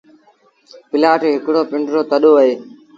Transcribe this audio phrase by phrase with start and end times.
[0.89, 2.53] پلآٽ هڪڙو پنڊرو تڏو اهي۔